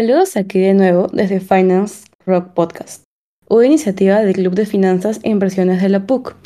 [0.00, 3.02] Saludos aquí de nuevo desde Finance Rock Podcast,
[3.50, 6.36] una iniciativa del Club de Finanzas e Inversiones de la PUC.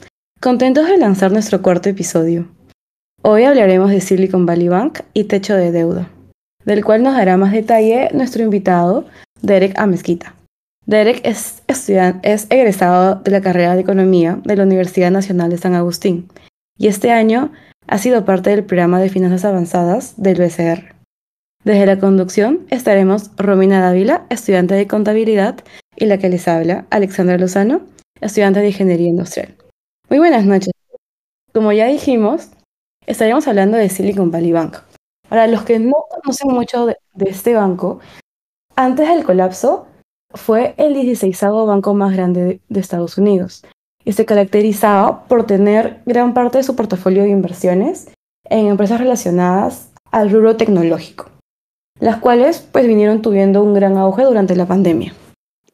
[0.40, 2.48] Contentos de lanzar nuestro cuarto episodio.
[3.22, 6.10] Hoy hablaremos de Silicon Valley Bank y techo de deuda,
[6.64, 9.04] del cual nos dará más detalle nuestro invitado,
[9.40, 10.34] Derek Amezquita.
[10.84, 15.76] Derek es, es egresado de la carrera de Economía de la Universidad Nacional de San
[15.76, 16.26] Agustín
[16.76, 17.52] y este año
[17.86, 20.93] ha sido parte del programa de Finanzas Avanzadas del BCR.
[21.64, 25.64] Desde la conducción estaremos Romina Dávila, estudiante de contabilidad,
[25.96, 27.80] y la que les habla, Alexandra Lozano,
[28.20, 29.56] estudiante de ingeniería industrial.
[30.10, 30.72] Muy buenas noches.
[31.54, 32.50] Como ya dijimos,
[33.06, 34.76] estaremos hablando de Silicon Valley Bank.
[35.30, 37.98] Para los que no conocen mucho de, este banco,
[38.76, 39.86] antes del colapso
[40.34, 43.64] fue el 16 banco más grande de Estados Unidos
[44.04, 48.10] y se caracterizaba por tener gran parte de su portafolio de inversiones
[48.50, 51.33] en empresas relacionadas al rubro tecnológico
[52.00, 55.12] las cuales pues vinieron tuviendo un gran auge durante la pandemia.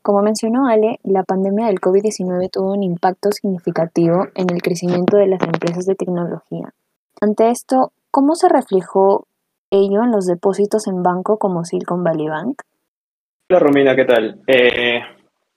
[0.02, 5.26] Como mencionó Ale, la pandemia del COVID-19 tuvo un impacto significativo en el crecimiento de
[5.26, 6.72] las empresas de tecnología.
[7.20, 9.26] Ante esto, ¿cómo se reflejó
[9.70, 12.62] ello en los depósitos en banco como Silicon Valley Bank?
[13.50, 14.40] Hola Romina, ¿qué tal?
[14.46, 15.00] Eh,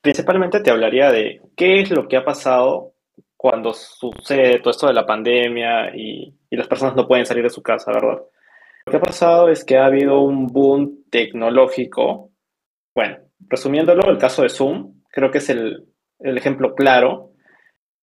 [0.01, 2.91] principalmente te hablaría de qué es lo que ha pasado
[3.37, 7.49] cuando sucede todo esto de la pandemia y, y las personas no pueden salir de
[7.49, 8.23] su casa, ¿verdad?
[8.85, 12.31] Lo que ha pasado es que ha habido un boom tecnológico.
[12.93, 13.17] Bueno,
[13.47, 15.87] resumiéndolo, el caso de Zoom, creo que es el,
[16.19, 17.31] ejemplo claro.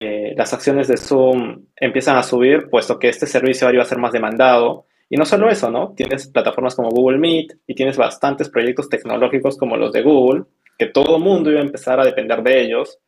[0.00, 3.98] las acciones de Zoom empiezan a subir, puesto que este servicio ahora iba a ser
[3.98, 4.86] más demandado.
[5.08, 5.92] Y no solo eso, ¿no?
[5.94, 10.44] Tienes plataformas como Google Meet y tienes bastantes proyectos tecnológicos como los de Google,
[10.78, 12.98] que todo el mundo iba a empezar a depender de ellos.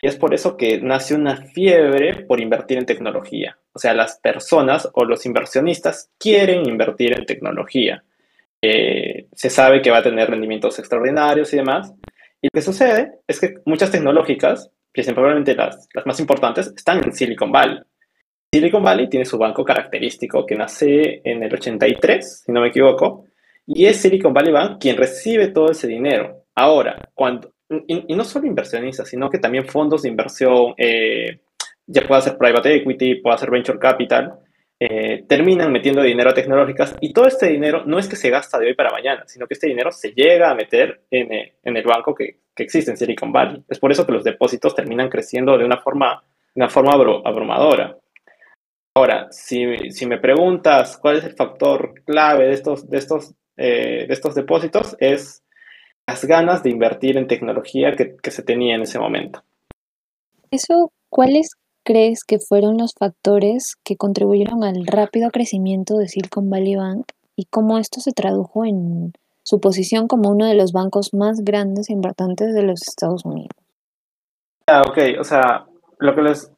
[0.00, 3.58] Y es por eso que nace una fiebre por invertir en tecnología.
[3.72, 8.04] O sea, las personas o los inversionistas quieren invertir en tecnología.
[8.62, 11.92] Eh, se sabe que va a tener rendimientos extraordinarios y demás.
[12.40, 17.12] Y lo que sucede es que muchas tecnológicas, principalmente las, las más importantes, están en
[17.12, 17.80] Silicon Valley.
[18.52, 23.26] Silicon Valley tiene su banco característico que nace en el 83, si no me equivoco,
[23.66, 26.44] y es Silicon Valley Bank quien recibe todo ese dinero.
[26.54, 31.40] Ahora, cuando, y, no solo inversionistas, sino que también fondos de inversión, eh,
[31.86, 34.38] ya puede ser private equity, puede ser venture capital,
[34.80, 38.58] eh, terminan metiendo dinero a tecnológicas y todo este dinero no es que se gasta
[38.58, 41.84] de hoy para mañana, sino que este dinero se llega a meter en, eh, el
[41.84, 43.62] banco que, existe en Silicon Valley.
[43.68, 46.24] Es por eso que los depósitos terminan creciendo de una forma,
[46.56, 46.90] una forma
[47.24, 47.96] abrumadora.
[48.96, 49.64] Ahora, si,
[50.06, 55.44] me preguntas cuál es el factor clave de estos, de estos, de estos depósitos, es
[56.08, 59.42] las ganas de invertir en tecnología que, se tenía en ese momento.
[60.50, 61.50] Eso, ¿cuáles
[61.84, 67.44] crees que fueron los factores que contribuyeron al rápido crecimiento de Silicon Valley Bank y
[67.44, 71.92] cómo esto se tradujo en su posición como uno de los bancos más grandes e
[71.92, 73.50] importantes de los Estados Unidos?
[74.66, 75.66] Ah, ok, o sea,
[75.98, 76.50] lo que les,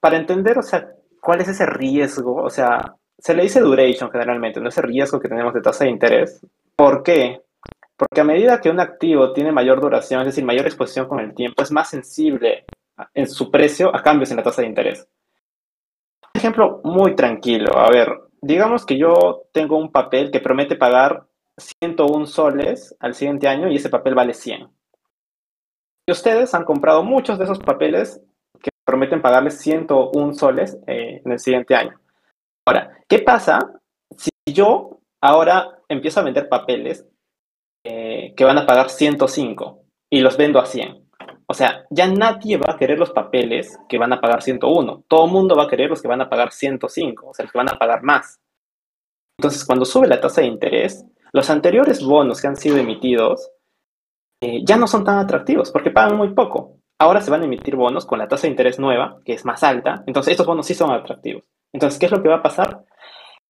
[0.00, 4.60] para entender, o sea, cuál es ese riesgo, o sea, se le dice duration generalmente,
[4.60, 6.46] no ese riesgo que tenemos de tasa de interés.
[6.76, 7.40] ¿Por qué?
[8.00, 11.34] Porque a medida que un activo tiene mayor duración, es decir, mayor exposición con el
[11.34, 12.64] tiempo, es más sensible
[13.12, 15.06] en su precio a cambios en la tasa de interés.
[16.22, 17.76] Un ejemplo muy tranquilo.
[17.76, 18.08] A ver,
[18.40, 21.26] digamos que yo tengo un papel que promete pagar
[21.58, 24.66] 101 soles al siguiente año y ese papel vale 100.
[26.06, 28.18] Y ustedes han comprado muchos de esos papeles
[28.62, 32.00] que prometen pagarles 101 soles eh, en el siguiente año.
[32.64, 33.58] Ahora, ¿qué pasa
[34.16, 37.06] si yo ahora empiezo a vender papeles
[37.84, 41.08] eh, que van a pagar 105 y los vendo a 100.
[41.46, 45.04] O sea, ya nadie va a querer los papeles que van a pagar 101.
[45.08, 47.52] Todo el mundo va a querer los que van a pagar 105, o sea, los
[47.52, 48.38] que van a pagar más.
[49.38, 53.50] Entonces, cuando sube la tasa de interés, los anteriores bonos que han sido emitidos
[54.42, 56.78] eh, ya no son tan atractivos porque pagan muy poco.
[57.00, 59.62] Ahora se van a emitir bonos con la tasa de interés nueva, que es más
[59.62, 60.04] alta.
[60.06, 61.44] Entonces, estos bonos sí son atractivos.
[61.72, 62.84] Entonces, ¿qué es lo que va a pasar?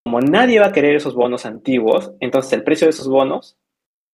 [0.05, 3.59] Como nadie va a querer esos bonos antiguos, entonces el precio de esos bonos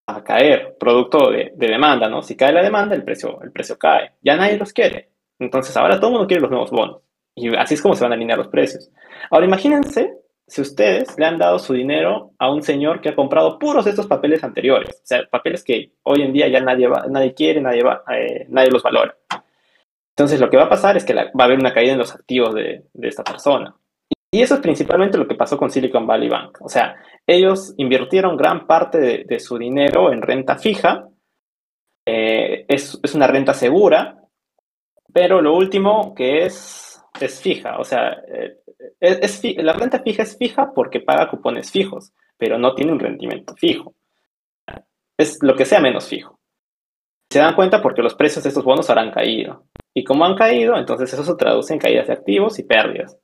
[0.07, 2.23] a caer, producto de, demanda, ¿no?
[2.23, 4.13] Si cae la demanda, el precio, el precio cae.
[4.23, 5.11] Ya nadie los quiere.
[5.39, 7.03] Entonces ahora todo el mundo quiere los nuevos bonos.
[7.35, 8.91] Y así es como se van a alinear los precios.
[9.31, 10.15] Ahora imagínense
[10.47, 14.07] si ustedes le han dado su dinero a un señor que ha comprado puros estos
[14.07, 14.97] papeles anteriores.
[15.03, 17.83] O sea, papeles que hoy en día ya nadie, nadie quiere, nadie,
[18.15, 19.17] eh, nadie los valora.
[20.11, 22.15] Entonces lo que va a pasar es que va a haber una caída en los
[22.15, 23.75] activos de esta persona.
[24.31, 26.59] Y eso es principalmente lo que pasó con Silicon Valley Bank.
[26.61, 26.97] O sea,
[27.27, 31.09] ellos invirtieron gran parte de, su dinero en renta fija.
[32.05, 34.19] Eh, es, una renta segura,
[35.13, 36.87] pero lo último que es
[37.21, 37.79] es fija.
[37.79, 38.59] O sea, eh,
[39.01, 43.55] es, la renta fija es fija porque paga cupones fijos, pero no tiene un rendimiento
[43.57, 43.95] fijo.
[45.17, 46.39] es lo que sea menos fijo.
[47.31, 49.65] Se dan cuenta porque los precios de estos bonos habrán caído.
[49.95, 53.19] Y como han caído, entonces eso se traduce en caídas de activos y pérdidas.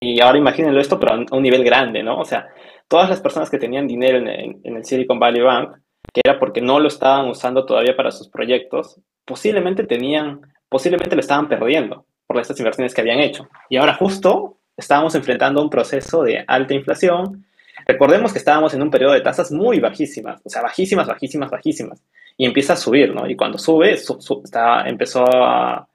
[0.00, 2.20] Y ahora imagínenlo esto, pero a un nivel grande, ¿no?
[2.20, 2.48] O sea,
[2.86, 5.76] todas las personas que tenían dinero en, el Silicon Valley Bank,
[6.12, 11.20] que era porque no lo estaban usando todavía para sus proyectos, posiblemente tenían, posiblemente lo
[11.20, 13.48] estaban perdiendo por estas inversiones que habían hecho.
[13.68, 17.44] Y ahora justo estábamos enfrentando un proceso de alta inflación.
[17.86, 22.02] Recordemos que estábamos en un periodo de tasas muy bajísimas, o sea, bajísimas, bajísimas, bajísimas.
[22.36, 23.28] Y empieza a subir, ¿no?
[23.28, 25.88] Y cuando sube, está, empezó a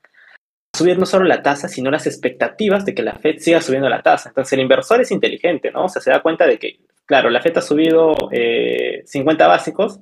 [0.76, 4.02] subir no solo la tasa, sino las expectativas de que la Fed siga subiendo la
[4.02, 4.30] tasa.
[4.30, 5.86] Entonces el inversor es inteligente, ¿no?
[5.86, 10.00] O sea, se da cuenta de que, claro, la Fed ha subido 50 eh, básicos,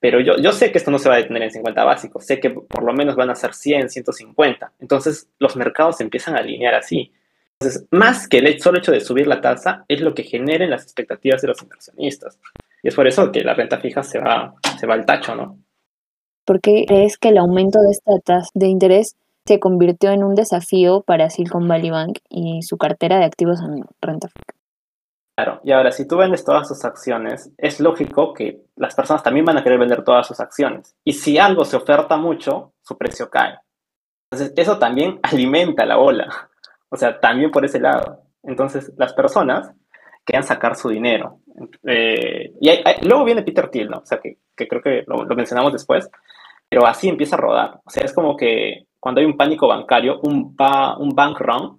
[0.00, 2.40] pero yo, yo sé que esto no se va a detener en 50 básicos, sé
[2.40, 4.72] que por lo menos van a ser 100, 150.
[4.80, 7.12] Entonces los mercados se empiezan a alinear así.
[7.60, 10.82] Entonces, más que el solo hecho de subir la tasa, es lo que generen las
[10.82, 12.38] expectativas de los inversionistas.
[12.82, 15.58] Y es por eso que la renta fija se va, se va al tacho, ¿no?
[16.44, 20.34] ¿Por qué crees que el aumento de esta tasa de interés se convirtió en un
[20.34, 24.58] desafío para Silicon Valley Bank y su cartera de activos en renta fija.
[25.36, 29.44] Claro, y ahora si tú vendes todas tus acciones, es lógico que las personas también
[29.44, 30.94] van a querer vender todas sus acciones.
[31.04, 33.58] Y si algo se oferta mucho, su precio cae.
[34.30, 36.50] Entonces, eso también alimenta la ola.
[36.88, 38.22] O sea, también por ese lado.
[38.44, 39.72] Entonces, las personas
[40.24, 41.40] quieren sacar su dinero.
[41.82, 43.98] Eh, y luego viene Peter Thiel, ¿no?
[43.98, 46.08] O sea, que, creo que lo, lo mencionamos después,
[46.68, 47.80] pero así empieza a rodar.
[47.84, 50.56] O sea, es como que cuando hay un pánico bancario, un,
[50.98, 51.76] un bank run,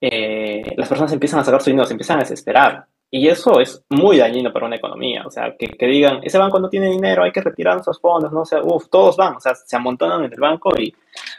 [0.00, 2.86] eh, las personas empiezan a sacar su dinero, se empiezan a desesperar.
[3.10, 5.22] Y eso es muy dañino para una economía.
[5.24, 8.32] O sea, que, que digan, ese banco no tiene dinero, hay que retirar nuestros fondos,
[8.32, 8.40] ¿no?
[8.40, 10.92] O sea, uff, todos van, o sea, se amontonan en el banco y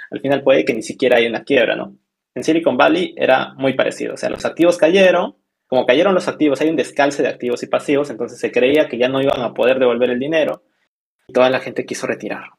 [0.10, 1.98] al final puede que ni siquiera haya una quiebra, ¿no?
[2.34, 4.14] En Silicon Valley era muy parecido.
[4.14, 5.36] O sea, los activos cayeron,
[5.68, 8.98] como cayeron los activos, hay un descalce de activos y pasivos, entonces se creía que
[8.98, 10.64] ya no iban a poder devolver el dinero
[11.28, 12.55] y toda la gente quiso retirar.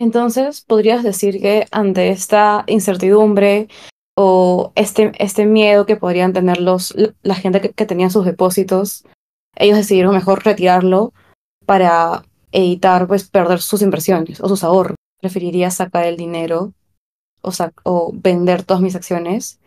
[0.00, 3.68] Entonces, podrías decir que ante esta incertidumbre
[4.16, 9.04] o este, este miedo que podrían tener los, la gente que, tenía sus depósitos,
[9.56, 11.12] ellos decidieron mejor retirarlo
[11.66, 14.96] para evitar pues, perder sus inversiones o sus ahorros.
[15.20, 16.72] Preferiría sacar el dinero
[17.42, 17.52] o,
[17.84, 19.60] o vender todas mis acciones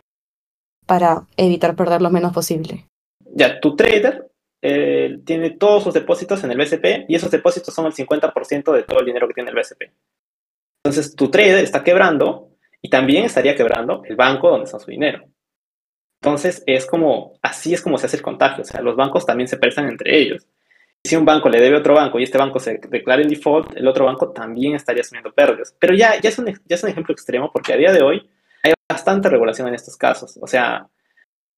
[0.87, 2.87] para evitar perder lo menos posible.
[3.35, 4.31] Ya, tu trader
[4.63, 8.83] eh, tiene todos sus depósitos en el BCP y esos depósitos son el 50% de
[8.83, 9.91] todo el dinero que tiene el BCP.
[10.83, 12.49] Entonces, tu trader está quebrando
[12.81, 15.25] y también estaría quebrando el banco donde está su dinero.
[16.21, 18.63] Entonces, es como, así es como se hace el contagio.
[18.63, 20.45] O sea, los bancos también se prestan entre ellos.
[21.05, 23.75] Si un banco le debe a otro banco y este banco se declara en default,
[23.75, 25.75] el otro banco también estaría asumiendo pérdidas.
[25.79, 28.29] Pero ya, ya, es un, ya es un ejemplo extremo porque a día de hoy
[28.63, 30.37] hay bastante regulación en estos casos.
[30.41, 30.87] O sea,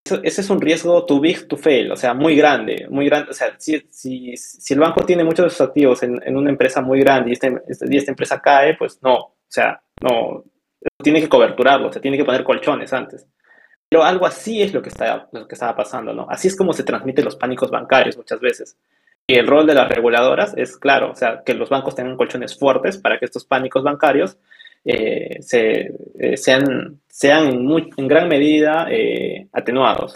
[0.05, 3.31] ese es un riesgo too big to fail, o sea, muy grande, muy grande.
[3.31, 6.51] O sea, si, si, si el banco tiene muchos de sus activos en, en una
[6.51, 10.43] empresa muy grande y, este, este, y esta empresa cae, pues no, o sea, no,
[11.03, 13.27] tiene que coberturarlo, o sea, tiene que poner colchones antes.
[13.89, 16.27] Pero algo así es lo que, está, lo que estaba pasando, ¿no?
[16.29, 18.77] Así es como se transmiten los pánicos bancarios muchas veces.
[19.27, 22.57] Y el rol de las reguladoras es, claro, o sea, que los bancos tengan colchones
[22.57, 24.37] fuertes para que estos pánicos bancarios
[24.85, 30.13] eh, se, eh, sean, sean en, gran medida eh, atenuados.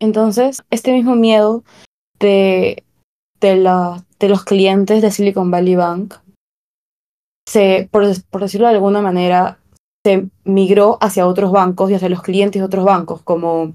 [0.00, 1.64] Entonces, este mismo miedo
[2.20, 2.84] de,
[3.40, 6.14] de, de los clientes de Silicon Valley Bank,
[7.48, 9.58] se, por, por decirlo de alguna manera,
[10.04, 13.74] se migró hacia otros bancos y hacia los clientes de otros bancos, como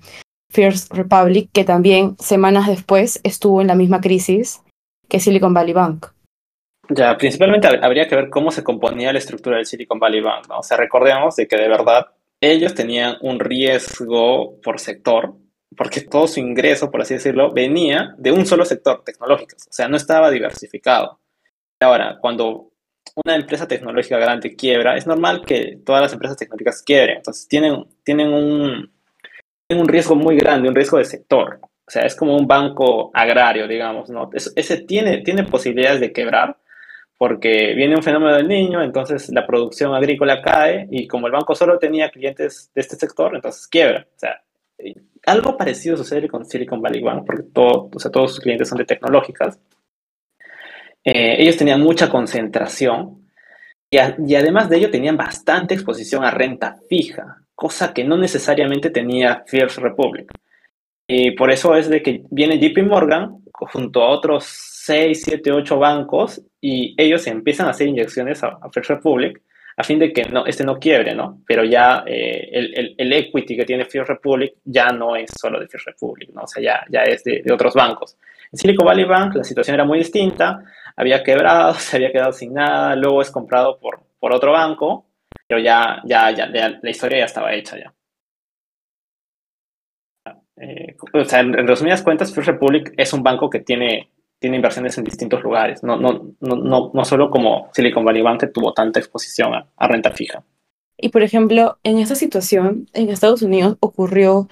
[0.49, 4.61] First Republic, que también semanas después estuvo en la misma crisis
[5.09, 6.07] que Silicon Valley Bank.
[6.89, 10.59] Ya, principalmente habría que ver cómo se componía la estructura del Silicon Valley Bank, ¿no?
[10.59, 12.07] O sea, recordemos de que de verdad
[12.41, 15.33] ellos tenían un riesgo por sector,
[15.77, 19.87] porque todo su ingreso, por así decirlo, venía de un solo sector tecnológico, o sea,
[19.87, 21.21] no estaba diversificado.
[21.79, 22.73] Ahora, cuando
[23.23, 27.85] una empresa tecnológica grande quiebra, es normal que todas las empresas tecnológicas quiebren, entonces tienen,
[28.03, 28.91] tienen, un,
[29.69, 31.59] un riesgo muy grande, un riesgo de sector.
[31.85, 34.29] O sea, es como un banco agrario, digamos, ¿no?
[34.33, 36.57] ese tiene, tiene posibilidades de quebrar,
[37.23, 41.55] porque viene un fenómeno del niño, entonces la producción agrícola cae y como el banco
[41.55, 44.05] solo tenía clientes de este sector, entonces quiebra.
[44.13, 44.43] O sea,
[44.77, 44.93] eh,
[45.25, 48.77] algo parecido sucede con Silicon Valley Bank, porque todo, o sea, todos sus clientes son
[48.77, 49.57] de tecnológicas.
[51.01, 53.29] Eh, ellos tenían mucha concentración
[53.89, 58.89] y, y, además de ello tenían bastante exposición a renta fija, cosa que no necesariamente
[58.89, 60.29] tenía First Republic.
[61.07, 65.79] Y por eso es de que viene JP Morgan junto a otros 6, 7, 8
[65.79, 69.41] bancos y ellos empiezan a hacer inyecciones a, First Republic
[69.77, 71.41] a fin de que no, este no quiebre, ¿no?
[71.47, 75.67] Pero ya eh, el, el, equity que tiene First Republic ya no es solo de
[75.67, 76.41] First Republic, ¿no?
[76.41, 78.17] O sea, ya, ya es de, de otros bancos.
[78.51, 80.63] En Silicon Valley Bank la situación era muy distinta,
[80.97, 85.05] había quebrado, se había quedado sin nada, luego es comprado por, por otro banco,
[85.47, 87.93] pero ya, ya, ya, la historia ya estaba hecha ya.
[90.57, 94.09] Eh, o sea, en, resumidas cuentas, First Republic es un banco que tiene,
[94.43, 98.47] tiene inversiones en distintos lugares, no, no, no, no, solo como Silicon Valley Bank que
[98.47, 100.43] tuvo tanta exposición a, a renta fija.
[100.97, 104.49] Y por ejemplo, en esta situación, en Estados Unidos ocurrió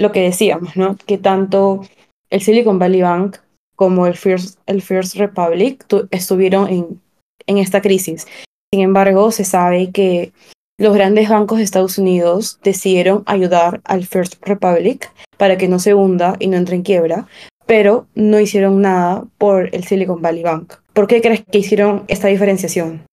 [0.00, 0.96] lo que decíamos, ¿no?
[1.04, 1.82] Que tanto
[2.30, 3.36] el Silicon Valley Bank
[3.76, 7.02] como el First, el First Republic estuvieron en,
[7.46, 8.26] en esta crisis.
[8.72, 10.32] Sin embargo, se sabe que
[10.78, 15.92] los grandes bancos de Estados Unidos decidieron ayudar al First Republic para que no se
[15.92, 17.26] hunda y no entre en quiebra,
[17.66, 20.74] pero no hicieron nada por el Silicon Valley Bank.
[20.92, 23.06] ¿Por qué crees que hicieron esta diferenciación?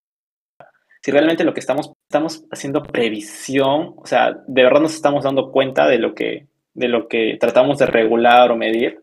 [1.03, 5.51] Si realmente lo que estamos, estamos haciendo previsión, o sea, de verdad nos estamos dando
[5.51, 9.01] cuenta de lo que, de lo que tratamos de regular o medir,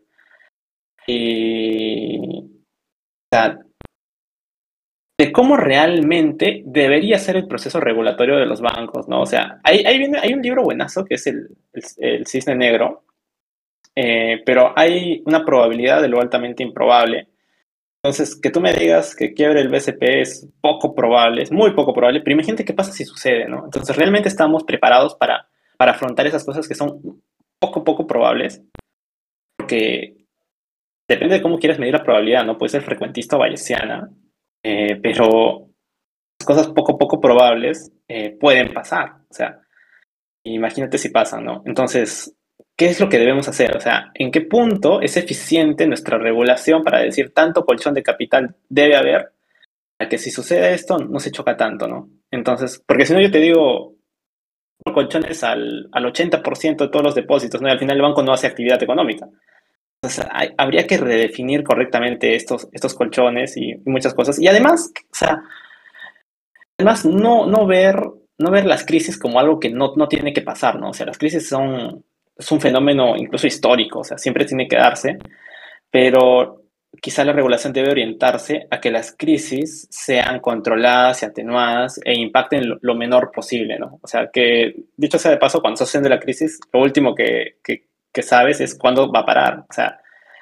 [1.07, 2.49] y,
[5.19, 9.21] de cómo realmente debería ser el proceso regulatorio de los bancos, ¿no?
[9.21, 11.49] O sea, hay, hay un libro buenazo que es el,
[11.97, 13.03] el, Cisne Negro,
[14.01, 17.27] eh, pero hay una probabilidad de lo altamente improbable.
[18.01, 21.93] Entonces, que tú me digas que quiebre el BCP es poco probable, es muy poco
[21.93, 23.65] probable, pero imagínate qué pasa si sucede, ¿no?
[23.65, 27.21] Entonces, realmente estamos preparados para, para afrontar esas cosas que son
[27.59, 28.61] poco, poco probables,
[29.57, 30.15] porque
[31.05, 32.57] depende de cómo quieras medir la probabilidad, ¿no?
[32.57, 34.09] Puede ser frecuentista o bayesiana,
[34.63, 35.67] eh, pero
[36.45, 39.15] cosas poco, poco probables eh, pueden pasar.
[39.29, 39.59] O sea,
[40.45, 41.63] imagínate si pasan, ¿no?
[41.65, 42.33] Entonces,
[42.79, 43.77] ¿qué es lo que debemos hacer?
[43.77, 48.55] O sea, ¿en qué punto es eficiente nuestra regulación para decir tanto colchón de capital
[48.69, 49.33] debe haber?
[49.99, 52.09] A que si sucede esto, no se choca tanto, ¿no?
[52.31, 53.95] Entonces, porque si no, yo te digo,
[54.93, 57.67] colchones al, al 80% de todos los depósitos, ¿no?
[57.67, 59.27] Y al final el banco no hace actividad económica
[60.57, 64.39] habría que redefinir correctamente estos, estos colchones y, muchas cosas.
[64.39, 65.43] Y además, o sea,
[66.77, 68.01] además no, no, ver,
[68.37, 70.91] no ver las crisis como algo que no, no tiene que pasar, ¿no?
[70.91, 72.05] O sea, las crisis son
[72.39, 75.17] es un fenómeno incluso histórico, o sea, siempre tiene que darse,
[75.91, 76.63] pero
[77.01, 82.79] quizá la regulación debe orientarse a que las crisis sean controladas y atenuadas e impacten
[82.81, 83.99] lo, menor posible, ¿no?
[84.01, 87.57] O sea, que, dicho sea de paso, cuando se haciendo la crisis, lo último que,
[87.63, 89.65] que, que sabes es cuándo va a parar.
[89.69, 89.99] O sea,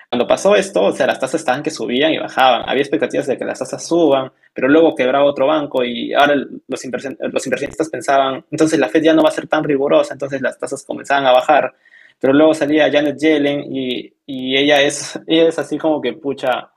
[0.10, 2.64] cuando pasó esto, o sea, las tasas estaban que subían y bajaban.
[2.68, 6.50] Había expectativas de que las tasas suban, pero luego quebraba otro banco y ahora los,
[6.68, 10.58] los inversionistas pensaban, entonces la Fed ya no va a ser tan rigurosa, entonces las
[10.58, 11.74] tasas comenzaban a bajar.
[12.20, 16.72] Pero luego salía Janet Yellen y, y ella, es, es así como que, pucha,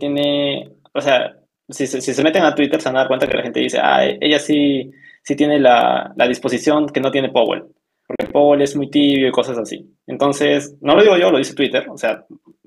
[0.00, 1.36] tiene, o sea,
[1.68, 3.78] si, si, se meten a Twitter se van a dar cuenta que la gente dice,
[3.80, 4.90] ah, ella sí,
[5.22, 7.64] sí tiene la, la disposición que no tiene Powell
[8.06, 9.90] porque Paul es muy tibio y cosas así.
[10.06, 12.24] Entonces, no lo digo yo, lo dice Twitter, o sea,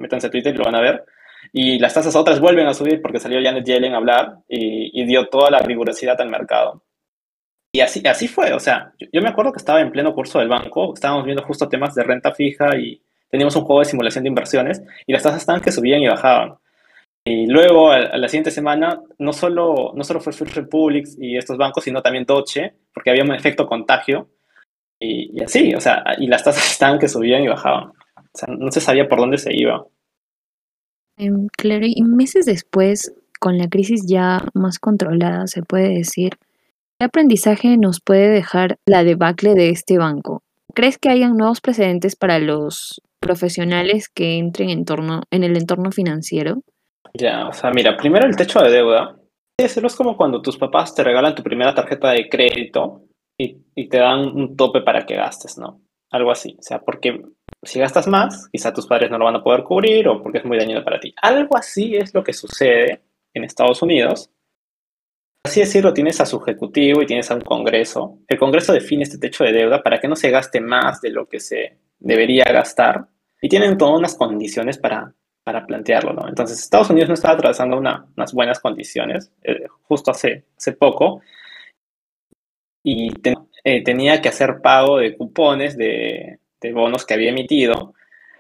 [0.08, 1.06] métanse a Twitter y lo van a ver.
[1.54, 5.28] Y las tasas otras vuelven a subir porque salió Janet Yellen a hablar y, dio
[5.28, 6.84] toda la rigurosidad al mercado.
[7.72, 10.48] Y así, así fue, o sea, yo, me acuerdo que estaba en pleno curso del
[10.48, 14.30] banco, estábamos viendo justo temas de renta fija y teníamos un juego de simulación de
[14.30, 16.56] inversiones y las tasas estaban que subían y bajaban.
[17.26, 21.58] Y luego, a, la siguiente semana, no solo, no solo fue First Republic y estos
[21.58, 24.30] bancos, sino también Deutsche, porque había un efecto contagio
[25.00, 27.90] y, así, o sea, y las tasas estaban que subían y bajaban.
[27.90, 29.86] O sea, no se sabía por dónde se iba.
[31.18, 36.38] Em, claro, y meses después, con la crisis ya más controlada, se puede decir,
[37.00, 40.44] ¿qué aprendizaje nos puede dejar la debacle de este banco?
[40.74, 46.62] ¿Crees que hayan nuevos precedentes para los profesionales que entren en, el entorno financiero?
[47.14, 49.18] Ya, o sea, mira, primero el techo de deuda.
[49.60, 53.02] Eso es como cuando tus papás te regalan tu primera tarjeta de crédito
[53.40, 53.58] y,
[53.90, 55.82] te dan un tope para que gastes, ¿no?
[56.12, 56.56] Algo así.
[56.60, 57.24] O sea, porque
[57.64, 60.46] si gastas más, quizá tus padres no lo van a poder cubrir o porque es
[60.46, 61.14] muy dañino para ti.
[61.22, 63.02] Algo así es lo que sucede
[63.34, 64.30] en Estados Unidos.
[65.44, 68.20] Así decirlo, tienes a su ejecutivo y tienes a un Congreso.
[68.28, 71.28] El Congreso define este techo de deuda para que no se gaste más de lo
[71.28, 73.08] que se debería gastar
[73.42, 76.28] y tienen todas unas condiciones para, para plantearlo, ¿no?
[76.28, 81.22] Entonces, Estados Unidos no estaba atravesando unas buenas condiciones eh, justo hace, hace poco
[82.84, 83.12] y
[83.64, 86.40] eh, tenía que hacer pago de cupones de,
[86.74, 87.94] bonos que había emitido,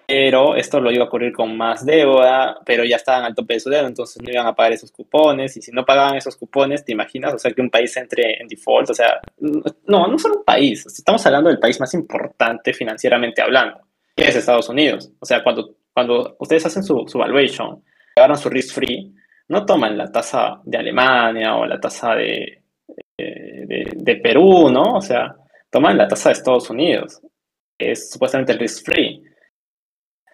[0.07, 3.59] pero esto lo iba a ocurrir con más deuda, pero ya estaban al tope de
[3.59, 6.85] su deuda, entonces no iban a pagar esos cupones, y si no pagaban esos cupones,
[6.85, 7.33] ¿te imaginas?
[7.33, 10.85] O sea, que un país entre en default, o sea, no, no solo un país,
[10.85, 13.81] estamos hablando del país más importante financieramente hablando,
[14.15, 15.11] que es Estados Unidos.
[15.19, 17.83] O sea, cuando, cuando ustedes hacen su, su valuation,
[18.15, 19.13] agarran su risk free,
[19.49, 22.61] no toman la tasa de Alemania o la tasa de,
[23.17, 24.95] eh, de, Perú, ¿no?
[24.95, 25.35] O sea,
[25.69, 27.21] toman la tasa de Estados Unidos.
[27.77, 29.23] Es supuestamente risk free.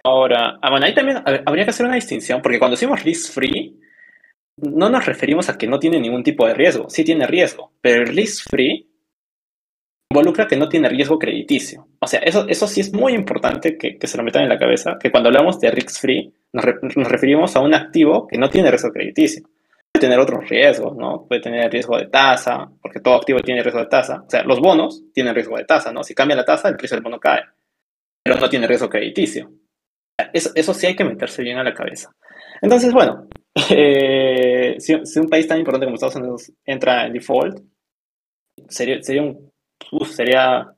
[0.04, 3.80] Ahora, ah, bueno, ahí también habría que hacer una distinción, porque cuando decimos risk free,
[4.58, 6.90] no nos referimos a que no tiene ningún tipo de riesgo.
[6.90, 8.90] Sí tiene riesgo, pero el risk free
[10.12, 11.88] involucra que no tiene riesgo crediticio.
[12.00, 14.98] O sea, eso, eso sí es muy importante que, se lo metan en la cabeza,
[15.00, 18.70] que cuando hablamos de risk free, nos, nos, referimos a un activo que no tiene
[18.70, 19.44] riesgo crediticio.
[20.04, 21.26] Tener otros riesgos, ¿no?
[21.26, 24.22] Puede tener riesgo de tasa, porque todo activo tiene riesgo de tasa.
[24.28, 26.04] O sea, los bonos tienen riesgo de tasa, ¿no?
[26.04, 27.42] Si cambia la tasa, el precio del bono cae,
[28.22, 29.50] pero no tiene riesgo crediticio.
[30.34, 32.12] Eso, eso sí hay que meterse bien a la cabeza.
[32.62, 33.30] Entonces, bueno,
[33.70, 37.62] eh, si, un país tan importante como Estados Unidos entra en default,
[38.68, 39.54] sería, sería un
[40.06, 40.70] sería,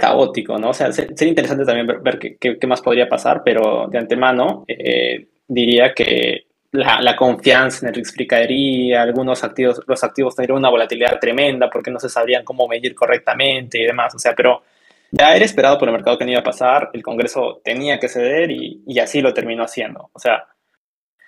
[0.00, 0.70] caótico, ¿no?
[0.70, 5.92] O sea, sería interesante también ver, qué, más podría pasar, pero de antemano eh, diría
[5.92, 6.45] que
[6.76, 11.98] la, confianza en el caería, algunos activos, los activos tendrían una volatilidad tremenda porque no
[11.98, 14.62] se sabrían cómo medir correctamente y demás, o sea, pero
[15.10, 18.08] ya era esperado por el mercado que no iba a pasar, el Congreso tenía que
[18.08, 20.44] ceder y, y así lo terminó haciendo, o sea,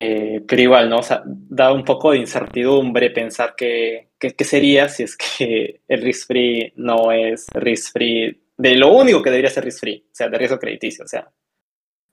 [0.01, 0.99] eh, pero igual, ¿no?
[0.99, 6.03] O sea, da un poco de incertidumbre pensar que, que, sería si es que el
[6.03, 10.15] risk free no es risk free de lo único que debería ser risk free, o
[10.15, 11.29] sea, de riesgo crediticio, o sea,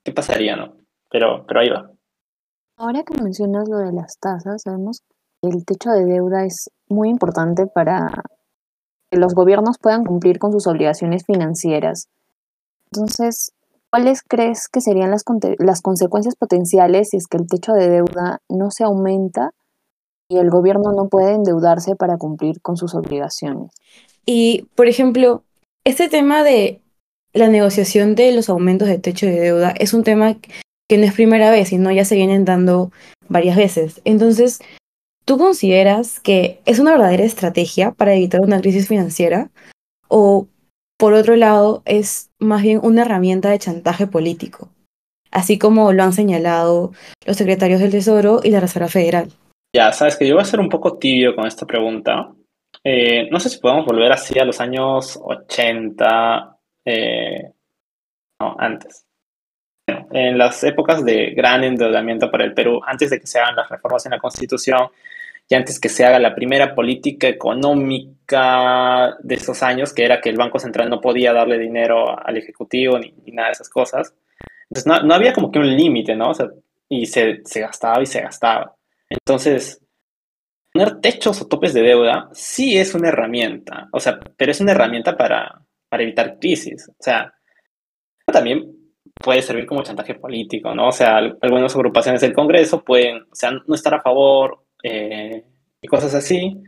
[0.04, 0.78] ¿qué pasaría, no?
[1.10, 1.92] Pero, pero ahí va.
[2.78, 5.02] Ahora que mencionas lo de las tasas, sabemos
[5.42, 8.24] que el techo de deuda es muy importante para
[9.10, 12.10] que los gobiernos puedan cumplir con sus obligaciones financieras.
[12.92, 13.52] Entonces,
[13.96, 15.24] ¿Cuáles crees que serían las,
[15.58, 19.52] las consecuencias potenciales si es que el techo de deuda no se aumenta
[20.28, 23.72] y el gobierno no puede endeudarse para cumplir con sus obligaciones?
[24.26, 25.44] Y, por ejemplo,
[25.86, 26.82] este tema de
[27.32, 30.36] la negociación de los aumentos de techo de deuda es un tema
[30.88, 32.92] que no es primera vez, sino ya se vienen dando
[33.28, 34.02] varias veces.
[34.06, 34.60] Entonces,
[35.26, 39.50] ¿tú consideras que es una verdadera estrategia para evitar una crisis financiera?
[40.08, 40.48] ¿O
[40.98, 44.70] por otro lado, es más bien una herramienta de chantaje político,
[45.30, 46.94] así como lo han señalado
[47.26, 49.30] los secretarios del Tesoro y la Reserva Federal.
[49.76, 52.32] Ya, sabes que yo voy a ser un poco tibio con esta pregunta.
[52.82, 57.52] Eh, no sé si podemos volver así a los años 80, eh,
[58.40, 59.05] no, antes.
[60.12, 63.70] En las épocas de gran endeudamiento para el Perú, antes de que se hagan las
[63.70, 64.90] reformas en la Constitución,
[65.48, 70.30] y antes que se haga la primera política económica de esos años, que era que
[70.30, 74.16] el Banco Central no podía darle dinero al Ejecutivo ni, nada de esas cosas.
[74.70, 76.32] Entonces no, no había como que un límite, ¿no?
[76.32, 76.48] O sea,
[76.90, 78.76] y se, se, gastaba y se gastaba.
[79.08, 79.82] Entonces,
[80.74, 84.72] poner techos o topes de deuda sí es una herramienta, o sea, pero es una
[84.72, 86.90] herramienta para, para evitar crisis.
[86.90, 87.34] O sea,
[88.26, 88.75] también
[89.26, 90.90] puede servir como chantaje político, ¿no?
[90.90, 95.44] O sea, algunas agrupaciones del Congreso pueden, o sea, no estar a favor eh,
[95.82, 96.62] y cosas así.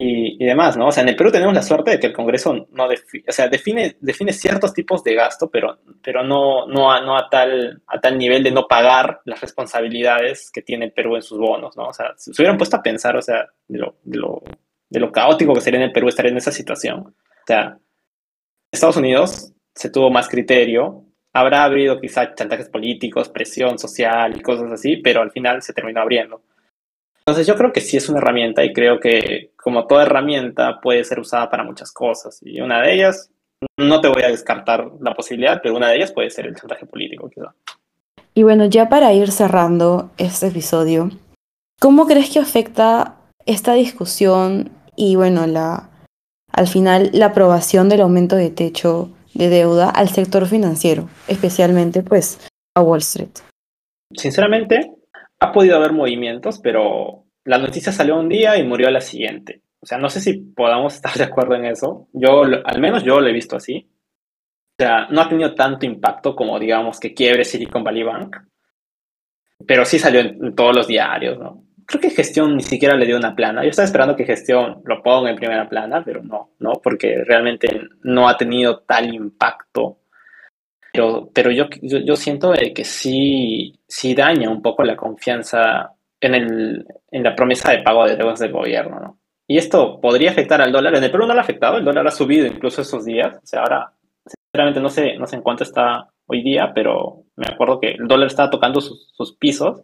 [0.00, 0.88] Y, demás, ¿no?
[0.88, 3.46] O sea, en el Perú tenemos la suerte de que el Congreso no o sea,
[3.46, 8.00] define, define ciertos tipos de gasto, pero, pero no, no, a, no a, tal, a
[8.00, 11.84] tal nivel de no pagar las responsabilidades que tiene el Perú en sus bonos, ¿no?
[11.84, 14.42] O sea, se hubieran puesto a pensar, o sea, de lo, de lo,
[14.90, 16.98] de lo caótico que sería en el Perú estar en esa situación.
[17.06, 17.78] O sea,
[18.72, 24.70] Estados Unidos se tuvo más criterio, habrá habido quizá chantajes políticos, presión social y cosas
[24.72, 26.42] así, pero al final se terminó abriendo.
[27.24, 31.04] Entonces yo creo que sí es una herramienta y creo que como toda herramienta puede
[31.04, 32.40] ser usada para muchas cosas.
[32.42, 33.30] Y una de ellas,
[33.78, 36.84] no te voy a descartar la posibilidad, pero una de ellas puede ser el chantaje
[36.84, 37.54] político, quizá.
[38.34, 41.10] Y bueno, ya para ir cerrando este episodio,
[41.78, 43.16] ¿cómo crees que afecta
[43.46, 45.90] esta discusión y bueno, la,
[46.50, 52.38] al final la aprobación del aumento de techo de deuda al sector financiero, especialmente pues
[52.74, 53.30] a Wall Street?
[54.14, 54.92] Sinceramente,
[55.40, 59.62] ha podido haber movimientos, pero la noticia salió un día y murió a la siguiente.
[59.80, 62.08] O sea, no sé si podamos estar de acuerdo en eso.
[62.12, 63.88] Yo, al menos yo lo he visto así.
[64.78, 68.36] O sea, no ha tenido tanto impacto como, digamos, que quiebre Silicon Valley Bank.
[69.66, 71.64] Pero sí salió en, todos los diarios, ¿no?
[71.86, 73.62] Creo que gestión ni siquiera le dio una plana.
[73.62, 76.72] Yo estaba esperando que gestión lo ponga en primera plana, pero no, ¿no?
[76.82, 77.68] Porque realmente
[78.02, 79.98] no ha tenido tal impacto
[80.92, 86.86] pero, pero yo, yo, siento que sí, sí daña un poco la confianza en, el,
[87.10, 89.18] en la promesa de pago de deudas del gobierno, ¿no?
[89.48, 90.94] Y esto podría afectar al dólar.
[90.94, 93.36] En el Perú no lo ha afectado, el dólar ha subido incluso esos días.
[93.42, 93.92] O sea, ahora,
[94.26, 98.06] sinceramente, no sé, no sé en cuánto está hoy día, pero me acuerdo que el
[98.06, 99.82] dólar estaba tocando sus, sus pisos.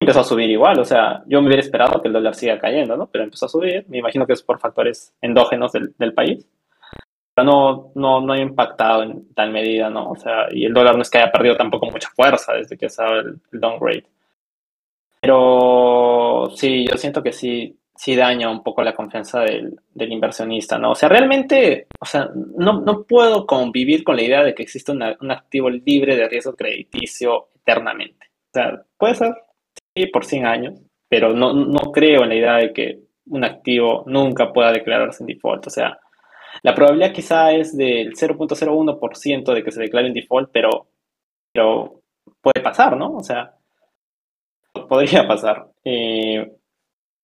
[0.00, 2.96] Empezó a subir igual, o sea, yo me hubiera esperado que el dólar siga cayendo,
[2.96, 3.06] ¿no?
[3.06, 6.46] Pero empezó a subir, me imagino que es por factores endógenos del, del país
[7.44, 10.10] no, no, no ha impactado en tal medida, ¿no?
[10.10, 12.86] O sea, y el dólar no es que haya perdido tampoco mucha fuerza desde que
[12.86, 14.06] estaba el, el downgrade.
[15.20, 20.78] Pero sí, yo siento que sí, sí daña un poco la confianza del, del, inversionista,
[20.78, 20.92] ¿no?
[20.92, 24.92] O sea, realmente, o sea, no, no puedo convivir con la idea de que existe
[24.92, 28.30] un activo libre de riesgo crediticio eternamente.
[28.48, 29.34] O sea, puede ser,
[30.12, 34.52] por 100 años, pero no, no creo en la idea de que un activo nunca
[34.52, 35.66] pueda declararse en default.
[35.66, 35.98] O sea,
[36.62, 40.88] la probabilidad quizá es del 0.01% de que se declare en default, pero,
[41.52, 42.02] pero
[42.40, 43.14] puede pasar, ¿no?
[43.14, 43.54] O sea,
[44.88, 45.66] podría pasar.
[45.84, 46.52] Eh,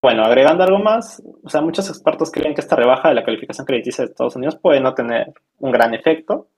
[0.00, 3.66] bueno, agregando algo más, o sea, muchos expertos creen que esta rebaja de la calificación
[3.66, 6.48] crediticia de Estados Unidos puede no tener un gran efecto.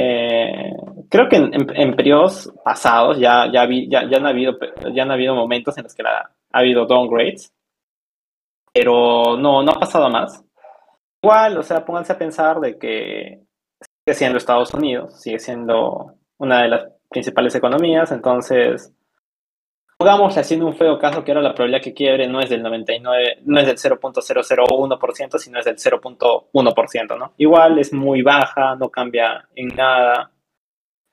[0.00, 0.72] Eh,
[1.10, 4.56] creo que en, periodos pasados ya, ya, ya, ya, han habido,
[4.94, 7.52] ya han habido momentos en los que ha habido downgrades,
[8.72, 10.44] pero no, no ha pasado más.
[11.20, 13.42] Igual, o sea, pónganse a pensar de que
[13.80, 18.94] sigue siendo Estados Unidos, sigue siendo una de las principales economías, entonces
[20.00, 23.38] Jugamos haciendo un feo caso que ahora la probabilidad que quiebre no es del 99,
[23.44, 27.32] no es del 0.001%, sino es del 0.1%, ¿no?
[27.36, 30.30] Igual es muy baja, no cambia en nada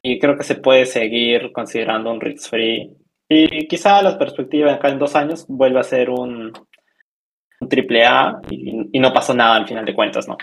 [0.04, 2.96] y creo que se puede seguir considerando un risk free
[3.28, 6.54] y quizá la perspectiva acá en dos años vuelva a ser un,
[7.60, 10.38] un triple A y, no pasó nada al final de cuentas, ¿no?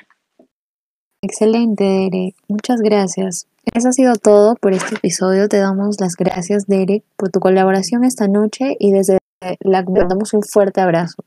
[1.22, 2.35] Excelente, Derek.
[2.48, 3.46] Muchas gracias.
[3.64, 5.48] Eso ha sido todo por este episodio.
[5.48, 9.18] Te damos las gracias, Derek, por tu colaboración esta noche y desde
[9.61, 11.25] la damos un fuerte abrazo.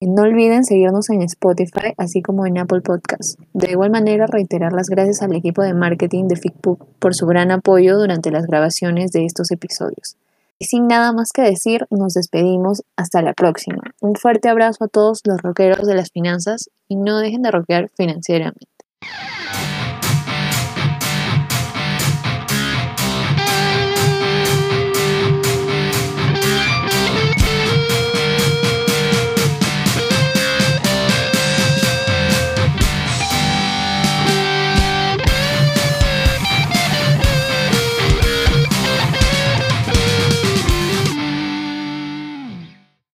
[0.00, 3.36] No olviden seguirnos en Spotify, así como en Apple Podcasts.
[3.52, 7.50] De igual manera, reiterar las gracias al equipo de marketing de FICPUC por su gran
[7.50, 10.16] apoyo durante las grabaciones de estos episodios.
[10.60, 13.82] Y sin nada más que decir, nos despedimos hasta la próxima.
[14.00, 17.90] Un fuerte abrazo a todos los rockeros de las finanzas y no dejen de rockear
[17.96, 18.66] financieramente.